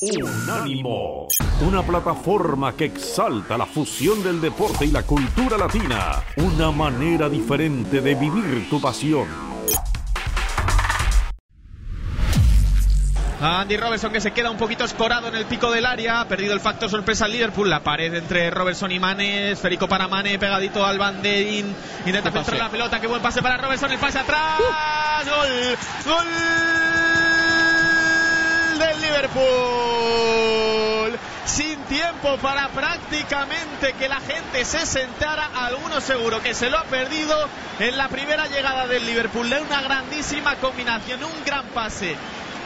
Unánimo, 0.00 1.26
una 1.60 1.82
plataforma 1.82 2.72
que 2.76 2.84
exalta 2.84 3.58
la 3.58 3.66
fusión 3.66 4.22
del 4.22 4.40
deporte 4.40 4.84
y 4.84 4.92
la 4.92 5.02
cultura 5.02 5.58
latina, 5.58 6.22
una 6.36 6.70
manera 6.70 7.28
diferente 7.28 8.00
de 8.00 8.14
vivir 8.14 8.70
tu 8.70 8.80
pasión. 8.80 9.26
Andy 13.40 13.76
Robertson 13.76 14.12
que 14.12 14.20
se 14.20 14.30
queda 14.30 14.52
un 14.52 14.56
poquito 14.56 14.84
escorado 14.84 15.26
en 15.28 15.34
el 15.34 15.46
pico 15.46 15.72
del 15.72 15.84
área, 15.84 16.20
ha 16.20 16.28
perdido 16.28 16.54
el 16.54 16.60
factor 16.60 16.88
sorpresa 16.88 17.24
al 17.24 17.32
Liverpool, 17.32 17.68
la 17.68 17.82
pared 17.82 18.14
entre 18.14 18.50
Robertson 18.50 18.92
y 18.92 19.00
Mane, 19.00 19.50
esférico 19.50 19.88
para 19.88 20.06
Mane, 20.06 20.38
pegadito 20.38 20.86
al 20.86 20.98
banderín, 20.98 21.74
intenta 22.06 22.30
filtrar 22.30 22.58
la 22.58 22.70
pelota, 22.70 23.00
qué 23.00 23.08
buen 23.08 23.22
pase 23.22 23.42
para 23.42 23.56
Robertson, 23.56 23.90
el 23.90 23.98
pase 23.98 24.20
atrás, 24.20 24.60
gol, 25.24 25.76
gol 26.06 26.87
Liverpool. 29.18 31.18
Sin 31.44 31.76
tiempo 31.84 32.36
para 32.38 32.68
prácticamente 32.68 33.94
que 33.94 34.08
la 34.08 34.20
gente 34.20 34.64
se 34.64 34.86
sentara, 34.86 35.50
alguno 35.54 36.00
seguro 36.00 36.40
que 36.40 36.54
se 36.54 36.70
lo 36.70 36.78
ha 36.78 36.84
perdido 36.84 37.36
en 37.80 37.96
la 37.96 38.08
primera 38.08 38.46
llegada 38.46 38.86
del 38.86 39.04
Liverpool. 39.06 39.50
De 39.50 39.60
una 39.60 39.82
grandísima 39.82 40.54
combinación, 40.56 41.24
un 41.24 41.44
gran 41.44 41.66
pase 41.68 42.16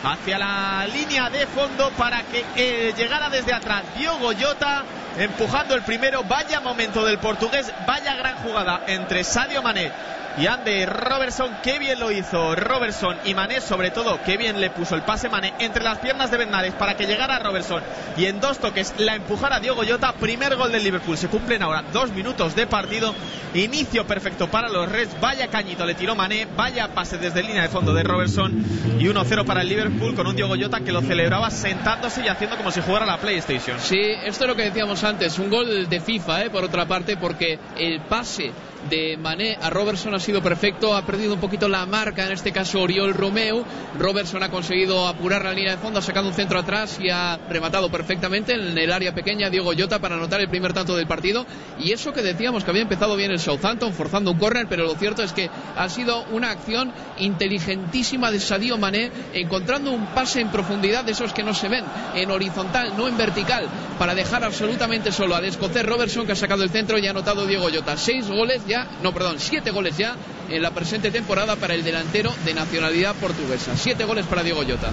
hacia 0.05 0.39
la 0.39 0.87
línea 0.89 1.31
de 1.31 1.47
fondo 1.47 1.91
para 1.93 2.23
que 2.25 2.45
eh, 2.57 2.93
llegara 2.97 3.31
desde 3.31 3.55
atrás 3.55 3.85
Diogo 3.97 4.33
Jota 4.39 4.85
empujando 5.19 5.75
el 5.75 5.83
primero. 5.83 6.23
Vaya 6.25 6.61
momento 6.61 7.05
del 7.05 7.19
portugués, 7.19 7.73
vaya 7.87 8.15
gran 8.15 8.37
jugada 8.37 8.83
entre 8.87 9.25
Sadio 9.25 9.63
Mané 9.63 9.93
y 10.39 10.47
Andy 10.47 10.87
Robertson, 10.87 11.51
qué 11.63 11.79
bien 11.79 12.01
lo 12.01 12.11
hizo 12.11 12.55
Robertson 12.55 13.19
y 13.25 13.35
Mané, 13.35 13.61
sobre 13.61 13.91
todo, 13.91 14.19
qué 14.25 14.37
bien 14.37 14.61
le 14.61 14.71
puso 14.71 14.95
el 14.95 15.03
pase 15.03 15.29
Mané 15.29 15.53
entre 15.59 15.85
las 15.85 15.99
piernas 15.99 16.31
de 16.31 16.39
Bernales 16.39 16.73
para 16.73 16.97
que 16.97 17.07
llegara 17.07 17.39
Robertson 17.39 17.83
y 18.17 18.27
en 18.27 18.41
dos 18.41 18.59
toques 18.59 18.95
la 18.99 19.15
empujara 19.15 19.61
Diogo 19.61 19.83
Jota. 19.87 20.13
Primer 20.13 20.57
gol 20.57 20.73
del 20.73 20.85
Liverpool. 20.85 21.17
Se 21.17 21.29
cumplen 21.29 21.63
ahora 21.63 21.83
dos 21.93 22.11
minutos 22.13 22.55
de 22.55 22.67
partido. 22.67 23.15
Inicio 23.55 24.07
perfecto 24.07 24.49
para 24.49 24.69
los 24.69 24.91
Reds. 24.91 25.21
Vaya 25.21 25.49
cañito 25.49 25.85
le 25.85 25.95
tiró 25.95 26.15
Mané. 26.15 26.47
Vaya 26.57 26.89
pase 26.89 27.19
desde 27.19 27.43
línea 27.43 27.63
de 27.63 27.69
fondo 27.69 27.93
de 27.93 28.03
Robertson. 28.03 28.53
Y 28.99 29.05
1-0 29.07 29.45
para 29.45 29.63
el 29.63 29.69
Liverpool 29.69 30.15
con 30.15 30.27
un 30.27 30.37
Diogo 30.37 30.55
Jota 30.59 30.81
que 30.81 30.93
lo 30.93 31.03
celebraba 31.03 31.51
sentándose 31.51 32.23
y 32.23 32.29
haciendo 32.29 32.57
como 32.57 32.71
si 32.71 32.81
jugara 32.81 33.07
la 33.07 33.19
PlayStation. 33.19 33.79
Sí, 33.81 34.01
esto 34.25 34.45
es 34.45 34.49
lo 34.49 34.57
que 34.57 34.65
decíamos 34.65 35.02
antes. 35.05 35.39
Un 35.39 35.51
gol 35.51 35.89
de 35.89 36.01
FIFA, 36.01 36.45
¿eh? 36.45 36.51
por 36.51 36.65
otra 36.65 36.87
parte, 36.87 37.17
porque 37.17 37.59
el 37.79 38.01
pase 38.03 38.53
de 38.89 39.17
Mané 39.17 39.57
a 39.61 39.71
Robertson 39.71 40.15
ha 40.15 40.21
sido 40.21 40.43
perfecto, 40.43 40.97
ha 40.97 41.07
perdido 41.07 41.35
un 41.35 41.41
poquito 41.41 41.69
la 41.69 41.87
marca, 41.87 42.27
en 42.27 42.33
este 42.33 42.53
caso 42.53 42.81
Oriol 42.81 43.15
Romeu. 43.15 43.65
Robertson 43.99 44.43
ha 44.43 44.51
conseguido 44.51 45.07
apurar 45.07 45.45
la 45.45 45.53
línea 45.53 45.73
de 45.73 45.79
fondo, 45.79 45.99
ha 45.99 46.03
sacado 46.03 46.29
un 46.29 46.35
centro 46.35 46.59
atrás 46.59 46.99
y 47.01 47.11
ha 47.11 47.39
rematado 47.49 47.91
perfectamente 47.91 48.55
en 48.55 48.77
el 48.77 48.93
área 48.93 49.15
pequeña 49.15 49.51
Diego 49.51 49.73
Jota 49.77 50.01
para 50.01 50.17
anotar 50.17 50.41
el 50.41 50.49
primer 50.49 50.73
tanto 50.73 50.97
del 50.97 51.07
partido. 51.07 51.47
Y 51.79 51.93
eso 51.93 52.13
que 52.13 52.23
decíamos 52.23 52.65
que 52.65 52.71
había 52.71 52.83
empezado 52.83 53.17
bien 53.17 53.31
el 53.31 53.39
Southampton, 53.39 53.93
forzando 53.93 54.33
un 54.33 54.39
córner, 54.39 54.67
pero 54.69 54.85
lo 54.85 54.95
cierto 54.95 55.23
es 55.23 55.33
que 55.33 55.51
ha 55.77 55.89
sido 55.89 56.25
una 56.33 56.51
acción 56.51 56.93
inteligentísima 57.19 58.31
de 58.31 58.41
Sadio 58.41 58.79
Mané, 58.79 59.11
encontrando 59.33 59.93
un 59.93 60.07
pase 60.07 60.41
en 60.41 60.51
profundidad 60.51 61.05
de 61.05 61.13
esos 61.13 61.33
que 61.33 61.43
no 61.43 61.55
se 61.55 61.69
ven, 61.69 61.85
en 62.15 62.31
horizontal, 62.31 62.95
no 62.97 63.09
en 63.09 63.17
vertical, 63.17 63.69
para 63.99 64.15
dejar 64.15 64.45
absolutamente 64.45 64.92
solo 65.11 65.35
a 65.35 65.41
Descocer 65.41 65.87
Robertson, 65.87 66.27
que 66.27 66.33
ha 66.33 66.37
sacado 66.37 66.63
el 66.63 66.71
centro 66.71 66.99
y 66.99 67.07
ha 67.07 67.11
anotado 67.11 67.47
Diego 67.47 67.69
Jota. 67.73 67.97
Seis 67.97 68.29
goles 68.29 68.63
no, 69.03 69.15
perdón, 69.15 69.37
siete 69.39 69.71
goles 69.71 69.97
ya 69.97 70.17
en 70.51 70.61
la 70.61 70.71
presente 70.71 71.11
temporada 71.11 71.57
para 71.57 71.75
el 71.75 71.83
delantero 71.83 72.33
de 72.45 72.53
nacionalidad 72.53 73.15
portuguesa. 73.15 73.73
Siete 73.75 74.05
goles 74.05 74.27
para 74.27 74.43
Diego 74.43 74.63
Llota. 74.63 74.91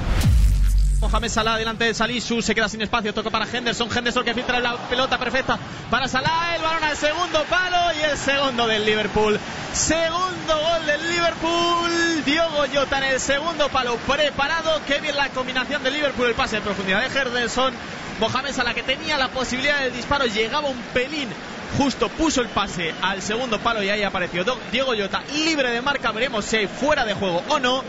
Mohamed 1.02 1.30
Salah 1.30 1.58
delante 1.58 1.84
de 1.84 1.94
Salisu, 1.94 2.42
se 2.42 2.56
queda 2.56 2.70
sin 2.70 2.82
espacio, 2.82 3.14
toca 3.14 3.30
para 3.30 3.46
Henderson, 3.46 3.90
Henderson 3.94 4.24
que 4.24 4.34
filtra 4.34 4.60
la 4.60 4.78
pelota 4.90 5.18
perfecta 5.18 5.58
para 5.90 6.08
Salah, 6.08 6.56
el 6.56 6.62
balón 6.62 6.84
al 6.84 6.96
segundo 6.96 7.44
palo 7.50 7.78
y 8.00 8.04
el 8.04 8.18
segundo 8.18 8.68
del 8.68 8.86
Liverpool. 8.86 9.40
Segundo 9.74 10.60
gol 10.60 10.86
del 10.86 11.10
Liverpool, 11.10 12.24
Diogo 12.26 12.66
Jota 12.74 12.98
en 13.00 13.04
el 13.16 13.20
segundo 13.20 13.70
palo 13.70 13.98
preparado, 13.98 14.82
qué 14.88 15.00
bien 15.00 15.16
la 15.16 15.30
combinación 15.30 15.84
del 15.84 15.94
Liverpool, 15.94 16.28
el 16.28 16.36
pase 16.36 16.58
en 16.58 16.64
profundidad 16.64 17.02
de 17.02 17.20
Henderson, 17.20 17.74
Mohamed 18.20 18.52
Salah 18.52 18.74
que 18.74 18.84
tenía 18.84 19.18
la 19.18 19.30
posibilidad 19.30 19.82
del 19.82 19.94
disparo, 19.94 20.26
llegaba 20.26 20.70
un 20.70 20.82
pelín 20.94 21.30
justo 21.78 22.10
puso 22.10 22.42
el 22.42 22.50
pase 22.50 22.94
al 23.02 23.22
segundo 23.22 23.60
palo 23.60 23.84
y 23.84 23.90
ahí 23.90 24.04
apareció 24.04 24.44
Diego 24.72 24.94
Llota 24.94 25.22
libre 25.46 25.72
de 25.72 25.82
marca. 25.82 26.12
Veremos 26.12 26.46
si 26.46 26.58
hay 26.58 26.68
fuera 26.68 27.06
de 27.06 27.14
juego 27.14 27.44
o 27.50 27.60
no. 27.60 27.84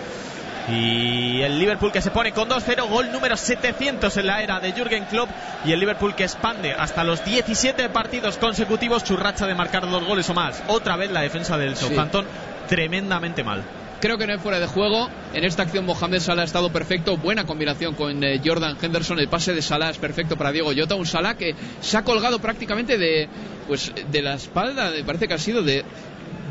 Y 0.69 1.43
el 1.43 1.59
Liverpool 1.59 1.91
que 1.91 2.03
se 2.03 2.13
pone 2.13 2.33
con 2.33 2.49
2-0, 2.49 2.89
gol 2.89 3.11
número 3.11 3.37
700 3.37 4.17
en 4.17 4.27
la 4.27 4.43
era 4.43 4.61
de 4.61 4.73
Jürgen 4.73 5.05
Klopp. 5.07 5.31
Y 5.65 5.73
el 5.73 5.81
Liverpool 5.81 6.15
que 6.15 6.25
expande 6.25 6.75
hasta 6.75 7.03
los 7.03 7.25
17 7.25 7.89
partidos 7.89 8.37
consecutivos 8.37 9.03
su 9.03 9.17
racha 9.17 9.47
de 9.47 9.55
marcar 9.55 9.89
dos 9.89 10.05
goles 10.05 10.29
o 10.31 10.35
más. 10.35 10.63
Otra 10.69 10.97
vez 10.97 11.11
la 11.11 11.23
defensa 11.23 11.59
del 11.59 11.77
Southampton 11.77 12.27
tremendamente 12.69 13.43
mal. 13.43 13.65
Creo 14.00 14.16
que 14.16 14.27
no 14.27 14.33
hay 14.33 14.38
fuera 14.38 14.59
de 14.59 14.66
juego. 14.66 15.11
En 15.34 15.44
esta 15.44 15.65
acción 15.65 15.84
Mohamed 15.84 16.21
Salah 16.21 16.43
ha 16.43 16.44
estado 16.47 16.72
perfecto. 16.72 17.19
Buena 17.19 17.44
combinación 17.44 17.94
con 17.94 18.25
eh, 18.25 18.41
Jordan 18.43 18.78
Henderson. 18.81 19.19
El 19.19 19.28
pase 19.28 19.53
de 19.53 19.61
Salah 19.61 19.91
es 19.91 19.99
perfecto 19.99 20.38
para 20.38 20.53
Diego 20.53 20.72
Llota. 20.72 20.94
Un 20.94 21.05
Salah 21.05 21.37
que 21.37 21.55
se 21.83 21.99
ha 21.99 22.03
colgado 22.03 22.39
prácticamente 22.39 22.97
de, 22.97 23.28
pues, 23.69 23.93
de 24.10 24.22
la 24.22 24.34
espalda. 24.34 24.91
Me 24.91 25.05
parece 25.05 25.28
que 25.28 25.34
ha 25.34 25.39
sido 25.39 25.62
de, 25.62 25.84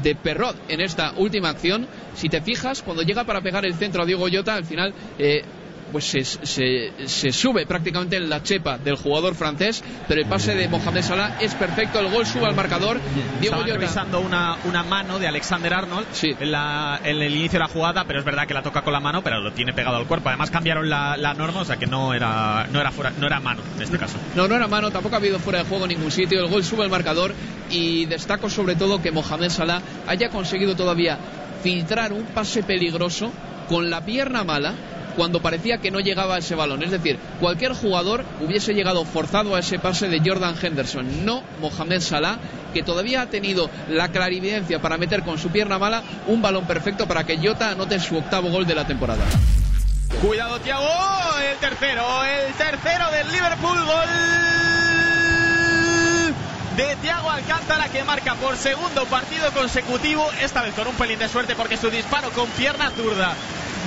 de 0.04 0.14
Perrot 0.14 0.56
en 0.68 0.80
esta 0.80 1.14
última 1.18 1.50
acción. 1.50 1.88
Si 2.14 2.30
te 2.30 2.40
fijas, 2.40 2.84
cuando 2.84 3.02
llega 3.02 3.24
para 3.24 3.42
pegar 3.42 3.66
el 3.66 3.74
centro 3.74 4.04
a 4.04 4.06
Diego 4.06 4.28
Llota, 4.28 4.54
al 4.54 4.66
final 4.66 4.94
eh, 5.18 5.42
pues 5.92 6.06
se, 6.06 6.24
se, 6.24 7.32
sube 7.32 7.66
prácticamente 7.66 8.18
en 8.18 8.30
la 8.30 8.44
chepa 8.44 8.78
del 8.78 8.96
jugador 8.96 9.36
francés, 9.36 9.84
pero 10.08 10.22
el 10.22 10.28
pase 10.28 10.56
de 10.56 10.68
Mohamed 10.68 11.02
Salah 11.02 11.38
es 11.40 11.54
perfecto, 11.56 12.00
el 12.00 12.10
gol 12.10 12.26
sube 12.26 12.46
al 12.46 12.56
marcador. 12.56 13.00
Diego 13.40 13.64
revisando 13.64 14.20
una, 14.20 14.58
una 14.66 14.84
mano 14.84 15.20
de 15.20 15.28
Alexander 15.28 15.74
Arnold 15.74 16.08
en, 16.22 16.52
la, 16.52 17.00
en, 17.04 17.22
el 17.22 17.36
inicio 17.36 17.60
de 17.60 17.66
la 17.66 17.68
jugada, 17.68 18.06
pero 18.06 18.20
es 18.20 18.26
verdad 18.26 18.48
que 18.48 18.54
la 18.54 18.64
toca 18.64 18.82
con 18.82 18.94
la 18.94 19.00
mano, 19.00 19.24
pero 19.24 19.40
lo 19.40 19.52
tiene 19.52 19.74
pegado 19.74 19.98
al 19.98 20.06
cuerpo. 20.06 20.30
Además 20.30 20.52
cambiaron 20.52 20.90
la, 20.90 21.18
la 21.18 21.34
norma, 21.34 21.62
o 21.62 21.66
sea 21.66 21.78
que 21.78 21.88
no 21.88 22.14
era, 22.14 22.68
no 22.72 22.80
era 22.80 22.92
fuera, 22.92 23.12
no 23.18 23.28
era 23.28 23.40
mano 23.40 23.62
en 23.76 23.84
este 23.84 23.98
caso. 23.98 24.18
No, 24.36 24.48
no 24.48 24.56
era 24.56 24.68
mano, 24.68 24.92
tampoco 24.92 25.16
ha 25.16 25.20
habido 25.20 25.40
fuera 25.40 25.60
de 25.60 25.66
juego 25.66 25.86
en 25.86 25.90
ningún 25.90 26.12
sitio. 26.12 26.40
El 26.40 26.50
gol 26.50 26.64
sube 26.64 26.84
al 26.84 26.90
marcador 26.90 27.34
y 27.70 28.06
destaco 28.06 28.50
sobre 28.50 28.76
todo 28.76 29.02
que 29.02 29.12
Mohamed 29.12 29.50
Salah 29.50 29.82
haya 30.08 30.30
conseguido 30.30 30.76
todavía 30.76 31.18
filtrar 31.64 32.14
un 32.14 32.24
pase 32.26 32.64
peligroso 32.64 33.32
con 33.68 33.90
la 33.90 34.04
pierna 34.04 34.44
mala 34.44 34.74
cuando 35.16 35.42
parecía 35.42 35.80
que 35.80 35.92
no 35.92 36.00
llegaba 36.00 36.38
ese 36.38 36.56
balón. 36.56 36.84
Es 36.84 36.92
decir, 36.92 37.20
cualquier 37.40 37.74
jugador 37.74 38.26
hubiese 38.42 38.74
llegado 38.74 39.06
forzado 39.06 39.56
a 39.56 39.60
ese 39.60 39.80
pase 39.80 40.08
de 40.08 40.22
Jordan 40.24 40.56
Henderson, 40.62 41.26
no 41.26 41.44
Mohamed 41.62 42.02
Salah, 42.02 42.38
que 42.74 42.84
todavía 42.84 43.22
ha 43.22 43.26
tenido 43.28 43.70
la 43.90 44.10
clarividencia 44.10 44.80
para 44.82 44.98
meter 44.98 45.24
con 45.24 45.38
su 45.38 45.50
pierna 45.50 45.80
mala 45.80 46.04
un 46.28 46.42
balón 46.42 46.66
perfecto 46.66 47.08
para 47.08 47.24
que 47.24 47.38
Jota 47.38 47.72
anote 47.72 48.00
su 48.00 48.18
octavo 48.18 48.50
gol 48.50 48.66
de 48.66 48.76
la 48.76 48.86
temporada. 48.86 49.24
Cuidado, 50.22 50.60
Thiago, 50.60 50.88
el 51.52 51.58
tercero, 51.58 52.24
el 52.26 52.54
tercero 52.54 53.12
del 53.12 53.32
Liverpool, 53.32 53.78
gol 53.86 54.10
de 56.76 56.96
Thiago 57.02 57.30
Alcántara 57.30 57.90
que 57.90 58.06
marca 58.06 58.36
por 58.36 58.56
segundo 58.56 59.04
partido 59.06 59.52
consecutivo, 59.52 60.26
esta 60.42 60.62
vez 60.62 60.74
con 60.74 60.88
un 60.88 60.96
pelín 60.96 61.20
de 61.20 61.28
suerte 61.28 61.54
porque 61.54 61.76
su 61.76 61.90
disparo 61.90 62.30
con 62.32 62.48
pierna 62.52 62.90
zurda 62.92 63.36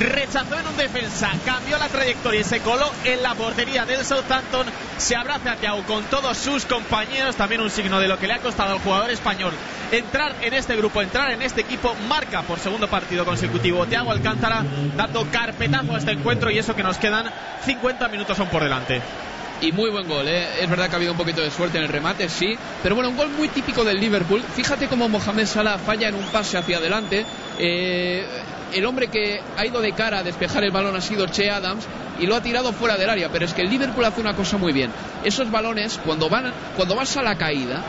rechazó 0.00 0.58
en 0.58 0.66
un 0.66 0.76
defensa, 0.76 1.30
cambió 1.44 1.78
la 1.78 1.88
trayectoria 1.88 2.40
y 2.40 2.44
se 2.44 2.60
coló 2.60 2.90
en 3.04 3.22
la 3.22 3.34
portería 3.34 3.84
del 3.84 4.04
Southampton. 4.04 4.66
Se 4.98 5.16
abraza 5.16 5.52
a 5.52 5.56
Thiago 5.56 5.82
con 5.84 6.04
todos 6.04 6.36
sus 6.36 6.64
compañeros, 6.66 7.36
también 7.36 7.60
un 7.60 7.70
signo 7.70 8.00
de 8.00 8.08
lo 8.08 8.18
que 8.18 8.26
le 8.26 8.34
ha 8.34 8.38
costado 8.38 8.72
al 8.72 8.80
jugador 8.80 9.10
español 9.10 9.52
entrar 9.92 10.34
en 10.40 10.54
este 10.54 10.74
grupo, 10.76 11.02
entrar 11.02 11.30
en 11.30 11.42
este 11.42 11.60
equipo. 11.60 11.94
Marca 12.08 12.42
por 12.42 12.58
segundo 12.58 12.88
partido 12.88 13.24
consecutivo 13.24 13.86
Thiago 13.86 14.10
Alcántara, 14.10 14.64
dando 14.96 15.26
carpetazo 15.30 15.94
a 15.94 15.98
este 15.98 16.12
encuentro 16.12 16.50
y 16.50 16.58
eso 16.58 16.74
que 16.74 16.82
nos 16.82 16.98
quedan 16.98 17.30
50 17.64 18.08
minutos 18.08 18.36
son 18.36 18.48
por 18.48 18.62
delante 18.62 19.02
y 19.62 19.70
muy 19.70 19.90
buen 19.90 20.08
gol. 20.08 20.26
¿eh? 20.26 20.60
Es 20.60 20.68
verdad 20.68 20.88
que 20.88 20.92
ha 20.92 20.96
habido 20.96 21.12
un 21.12 21.18
poquito 21.18 21.40
de 21.40 21.50
suerte 21.50 21.78
en 21.78 21.84
el 21.84 21.88
remate, 21.88 22.28
sí, 22.28 22.56
pero 22.82 22.94
bueno, 22.94 23.10
un 23.10 23.16
gol 23.16 23.30
muy 23.30 23.48
típico 23.48 23.84
del 23.84 24.00
Liverpool. 24.00 24.42
Fíjate 24.54 24.88
cómo 24.88 25.08
Mohamed 25.08 25.46
Salah 25.46 25.78
falla 25.78 26.08
en 26.08 26.16
un 26.16 26.24
pase 26.26 26.58
hacia 26.58 26.78
adelante. 26.78 27.24
Eh, 27.58 28.24
el 28.72 28.86
hombre 28.86 29.08
que 29.08 29.40
ha 29.56 29.66
ido 29.66 29.80
de 29.80 29.92
cara 29.92 30.18
a 30.18 30.22
despejar 30.22 30.64
el 30.64 30.70
balón 30.70 30.96
ha 30.96 31.00
sido 31.00 31.26
Che 31.26 31.50
Adams 31.50 31.86
y 32.18 32.26
lo 32.26 32.36
ha 32.36 32.42
tirado 32.42 32.72
fuera 32.72 32.96
del 32.96 33.10
área. 33.10 33.28
Pero 33.30 33.44
es 33.44 33.54
que 33.54 33.62
el 33.62 33.70
Liverpool 33.70 34.04
hace 34.04 34.20
una 34.20 34.34
cosa 34.34 34.56
muy 34.56 34.72
bien. 34.72 34.90
Esos 35.24 35.50
balones, 35.50 36.00
cuando, 36.04 36.28
van, 36.28 36.52
cuando 36.76 36.94
vas 36.94 37.16
a 37.16 37.22
la 37.22 37.36
caída, 37.36 37.82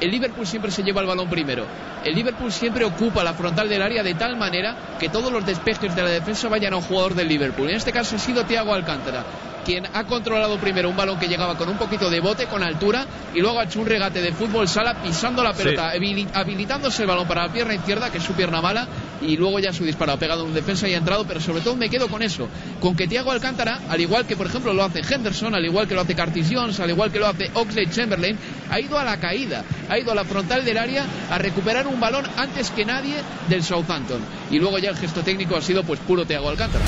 el 0.00 0.10
Liverpool 0.10 0.46
siempre 0.46 0.70
se 0.70 0.82
lleva 0.82 1.00
el 1.00 1.06
balón 1.06 1.28
primero. 1.28 1.66
El 2.04 2.14
Liverpool 2.14 2.52
siempre 2.52 2.84
ocupa 2.84 3.24
la 3.24 3.34
frontal 3.34 3.68
del 3.68 3.82
área 3.82 4.02
de 4.02 4.14
tal 4.14 4.36
manera 4.36 4.76
que 4.98 5.08
todos 5.08 5.32
los 5.32 5.44
despejes 5.44 5.94
de 5.94 6.02
la 6.02 6.10
defensa 6.10 6.48
vayan 6.48 6.74
a 6.74 6.76
un 6.76 6.82
jugador 6.82 7.14
del 7.14 7.28
Liverpool. 7.28 7.68
En 7.68 7.76
este 7.76 7.92
caso 7.92 8.16
ha 8.16 8.18
sido 8.18 8.44
Thiago 8.44 8.74
Alcántara. 8.74 9.24
quien 9.66 9.84
ha 9.92 10.04
controlado 10.04 10.58
primero 10.58 10.88
un 10.88 10.96
balón 10.96 11.18
que 11.18 11.26
llegaba 11.26 11.58
con 11.58 11.68
un 11.68 11.76
poquito 11.76 12.08
de 12.08 12.20
bote, 12.20 12.46
con 12.46 12.62
altura, 12.62 13.04
y 13.34 13.40
luego 13.40 13.58
ha 13.58 13.64
hecho 13.64 13.80
un 13.80 13.86
regate 13.86 14.22
de 14.22 14.30
fútbol 14.32 14.68
sala 14.68 15.02
pisando 15.02 15.42
la 15.42 15.52
pelota, 15.52 15.90
habilitándose 16.34 17.02
el 17.02 17.08
balón 17.08 17.26
para 17.26 17.48
la 17.48 17.52
pierna 17.52 17.74
izquierda, 17.74 18.10
que 18.10 18.18
es 18.18 18.24
su 18.24 18.34
pierna 18.34 18.62
mala, 18.62 18.86
y 19.20 19.36
luego 19.36 19.58
ya 19.58 19.72
su 19.72 19.84
disparo 19.84 20.12
ha 20.12 20.18
pegado 20.18 20.44
un 20.44 20.54
defensa 20.54 20.88
y 20.88 20.94
ha 20.94 20.98
entrado, 20.98 21.26
pero 21.26 21.40
sobre 21.40 21.62
todo 21.62 21.74
me 21.74 21.90
quedo 21.90 22.06
con 22.06 22.22
eso, 22.22 22.48
con 22.80 22.94
que 22.94 23.08
Thiago 23.08 23.32
Alcántara, 23.32 23.80
al 23.88 24.00
igual 24.00 24.24
que 24.24 24.36
por 24.36 24.46
ejemplo 24.46 24.72
lo 24.72 24.84
hace 24.84 25.00
Henderson, 25.00 25.56
al 25.56 25.64
igual 25.64 25.88
que 25.88 25.94
lo 25.94 26.02
hace 26.02 26.14
Curtis 26.14 26.48
Jones, 26.48 26.78
al 26.78 26.90
igual 26.90 27.10
que 27.10 27.18
lo 27.18 27.26
hace 27.26 27.50
Oxley 27.54 27.88
Chamberlain, 27.88 28.38
ha 28.70 28.80
ido 28.80 28.98
a 28.98 29.04
la 29.04 29.18
caída, 29.18 29.64
ha 29.88 29.98
ido 29.98 30.12
a 30.12 30.14
la 30.14 30.24
frontal 30.24 30.64
del 30.64 30.78
área 30.78 31.06
a 31.30 31.38
recuperar 31.38 31.86
un 31.86 32.00
balón 32.00 32.26
antes 32.36 32.70
que 32.70 32.84
nadie 32.84 33.16
del 33.48 33.62
Southampton. 33.62 34.20
Y 34.50 34.58
luego 34.58 34.78
ya 34.78 34.90
el 34.90 34.96
gesto 34.96 35.22
técnico 35.22 35.56
ha 35.56 35.62
sido 35.62 35.84
pues 35.84 36.00
puro 36.00 36.24
Thiago 36.26 36.48
Alcántara. 36.48 36.84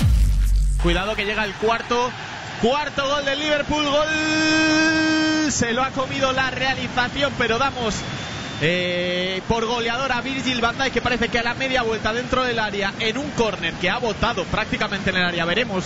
Cuidado 0.82 1.14
que 1.14 1.24
llega 1.24 1.44
el 1.44 1.52
cuarto. 1.54 2.10
Cuarto 2.62 3.08
gol 3.08 3.24
del 3.24 3.38
Liverpool. 3.38 3.84
Gol. 3.84 5.50
Se 5.50 5.72
lo 5.72 5.82
ha 5.82 5.90
comido 5.90 6.32
la 6.32 6.50
realización, 6.50 7.32
pero 7.38 7.58
damos 7.58 7.94
eh, 8.60 9.40
por 9.46 9.66
goleador 9.66 10.10
a 10.10 10.20
Virgil 10.20 10.60
van 10.60 10.76
Dijk 10.78 10.92
que 10.92 11.00
parece 11.00 11.28
que 11.28 11.38
a 11.38 11.42
la 11.44 11.54
media 11.54 11.82
vuelta 11.82 12.12
dentro 12.12 12.42
del 12.42 12.58
área 12.58 12.92
en 12.98 13.16
un 13.16 13.30
córner 13.30 13.74
que 13.74 13.88
ha 13.88 13.98
botado 13.98 14.44
prácticamente 14.44 15.10
en 15.10 15.16
el 15.16 15.24
área. 15.24 15.44
Veremos 15.44 15.84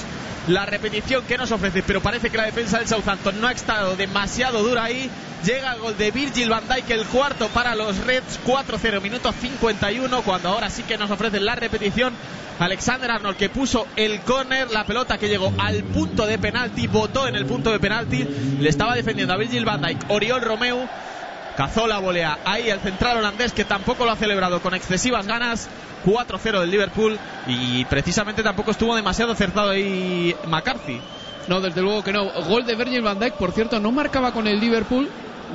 la 0.48 0.64
repetición 0.64 1.24
que 1.24 1.36
nos 1.36 1.52
ofrece 1.52 1.82
pero 1.82 2.00
parece 2.00 2.30
que 2.30 2.38
la 2.38 2.46
defensa 2.46 2.78
del 2.78 2.88
Southampton 2.88 3.40
no 3.40 3.48
ha 3.48 3.52
estado 3.52 3.94
demasiado 3.96 4.62
dura 4.62 4.84
ahí. 4.84 5.10
Llega 5.44 5.74
el 5.74 5.80
gol 5.80 5.98
de 5.98 6.12
Virgil 6.12 6.48
van 6.48 6.66
Dijk 6.66 6.90
el 6.90 7.04
cuarto 7.06 7.48
para 7.48 7.74
los 7.74 7.98
Reds 8.06 8.40
4-0 8.46 9.02
minuto 9.02 9.32
51 9.32 10.22
cuando 10.22 10.48
ahora 10.48 10.70
sí 10.70 10.82
que 10.82 10.96
nos 10.96 11.10
ofrecen 11.10 11.44
la 11.44 11.54
repetición. 11.54 12.14
Alexander 12.58 13.10
Arnold 13.10 13.36
que 13.36 13.48
puso 13.48 13.86
el 13.96 14.20
córner, 14.20 14.70
la 14.70 14.84
pelota 14.84 15.18
que 15.18 15.28
llegó 15.28 15.52
al 15.58 15.82
punto 15.84 16.26
de 16.26 16.38
penalti, 16.38 16.86
votó 16.86 17.26
en 17.26 17.34
el 17.34 17.44
punto 17.44 17.72
de 17.72 17.80
penalti, 17.80 18.24
le 18.60 18.68
estaba 18.68 18.94
defendiendo 18.94 19.34
a 19.34 19.36
Virgil 19.36 19.64
van 19.64 19.82
Dijk, 19.82 20.10
Oriol 20.10 20.40
Romeu 20.40 20.88
Cazó 21.56 21.86
la 21.86 21.98
volea 21.98 22.38
ahí 22.44 22.70
el 22.70 22.80
central 22.80 23.18
holandés 23.18 23.52
que 23.52 23.64
tampoco 23.64 24.04
lo 24.04 24.12
ha 24.12 24.16
celebrado 24.16 24.60
con 24.60 24.74
excesivas 24.74 25.26
ganas. 25.26 25.68
4-0 26.04 26.60
del 26.60 26.70
Liverpool 26.70 27.18
y 27.46 27.84
precisamente 27.84 28.42
tampoco 28.42 28.72
estuvo 28.72 28.96
demasiado 28.96 29.32
acertado 29.32 29.70
ahí 29.70 30.34
McCarthy. 30.46 31.00
No, 31.48 31.60
desde 31.60 31.80
luego 31.80 32.02
que 32.02 32.12
no. 32.12 32.24
Gol 32.48 32.64
de 32.66 32.74
Virgil 32.74 33.02
van 33.02 33.18
Dijk, 33.18 33.34
por 33.34 33.52
cierto, 33.52 33.78
no 33.78 33.92
marcaba 33.92 34.32
con 34.32 34.46
el 34.46 34.58
Liverpool 34.58 35.08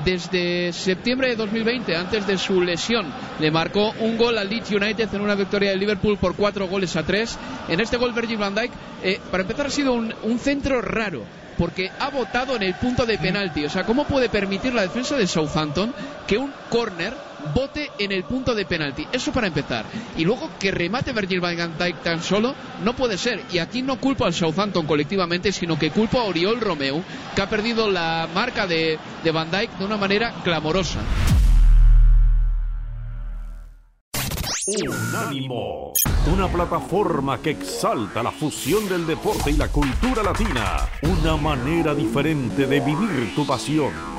desde 0.03 0.73
septiembre 0.73 1.29
de 1.29 1.35
2020, 1.35 1.95
antes 1.95 2.27
de 2.27 2.37
su 2.37 2.61
lesión. 2.61 3.07
Le 3.39 3.51
marcó 3.51 3.93
un 3.99 4.17
gol 4.17 4.37
al 4.37 4.49
Leeds 4.49 4.71
United 4.71 5.13
en 5.13 5.21
una 5.21 5.35
victoria 5.35 5.71
del 5.71 5.79
Liverpool 5.79 6.17
por 6.17 6.35
cuatro 6.35 6.67
goles 6.67 6.95
a 6.95 7.03
tres. 7.03 7.37
En 7.67 7.79
este 7.79 7.97
gol 7.97 8.13
Virgil 8.13 8.37
van 8.37 8.55
Dijk, 8.55 8.71
eh, 9.03 9.19
para 9.31 9.43
empezar, 9.43 9.67
ha 9.67 9.69
sido 9.69 9.93
un, 9.93 10.13
un 10.23 10.39
centro 10.39 10.81
raro 10.81 11.23
porque 11.57 11.91
ha 11.99 12.09
votado 12.09 12.55
en 12.55 12.63
el 12.63 12.75
punto 12.75 13.05
de 13.05 13.17
penalti. 13.17 13.65
O 13.65 13.69
sea, 13.69 13.83
¿cómo 13.83 14.05
puede 14.05 14.29
permitir 14.29 14.73
la 14.73 14.83
defensa 14.83 15.15
de 15.17 15.27
Southampton 15.27 15.93
que 16.27 16.37
un 16.37 16.53
córner 16.69 17.13
vote 17.53 17.91
en 17.99 18.11
el 18.11 18.23
punto 18.23 18.53
de 18.55 18.65
penalti? 18.65 19.07
Eso 19.11 19.31
para 19.31 19.47
empezar. 19.47 19.85
Y 20.17 20.25
luego 20.25 20.49
que 20.59 20.71
remate 20.71 21.13
Virgil 21.13 21.39
van 21.39 21.77
Dijk 21.77 22.03
tan 22.03 22.21
solo, 22.21 22.55
no 22.83 22.95
puede 22.95 23.17
ser. 23.17 23.43
Y 23.51 23.59
aquí 23.59 23.81
no 23.81 23.99
culpo 23.99 24.25
al 24.25 24.33
Southampton 24.33 24.85
colectivamente, 24.85 25.51
sino 25.51 25.77
que 25.77 25.91
culpo 25.91 26.19
a 26.19 26.23
Oriol 26.23 26.61
Romeu, 26.61 27.03
que 27.35 27.41
ha 27.41 27.49
perdido 27.49 27.89
la 27.89 28.27
marca 28.33 28.67
de, 28.67 28.97
de 29.23 29.31
Van 29.31 29.51
Dijk 29.51 29.77
de 29.77 29.85
una 29.85 29.97
manera 29.97 30.33
clamorosa. 30.43 30.99
Unánimo, 34.67 35.93
una 36.33 36.49
plataforma 36.49 37.37
que 37.37 37.51
exalta 37.51 38.21
la 38.21 38.31
fusión 38.31 38.89
del 38.89 39.07
deporte 39.07 39.51
y 39.51 39.53
la 39.53 39.69
cultura 39.69 40.21
latina, 40.21 40.89
una 41.03 41.37
manera 41.37 41.95
diferente 41.95 42.67
de 42.67 42.81
vivir 42.81 43.33
tu 43.33 43.47
pasión. 43.47 44.16